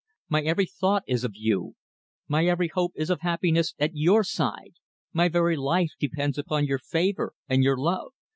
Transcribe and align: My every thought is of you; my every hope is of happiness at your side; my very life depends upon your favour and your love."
My 0.29 0.41
every 0.41 0.65
thought 0.65 1.03
is 1.05 1.23
of 1.23 1.35
you; 1.35 1.75
my 2.27 2.47
every 2.47 2.69
hope 2.69 2.93
is 2.95 3.11
of 3.11 3.21
happiness 3.21 3.75
at 3.77 3.91
your 3.93 4.23
side; 4.23 4.73
my 5.13 5.27
very 5.29 5.55
life 5.55 5.91
depends 5.99 6.39
upon 6.39 6.65
your 6.65 6.79
favour 6.79 7.33
and 7.47 7.63
your 7.63 7.77
love." 7.77 8.11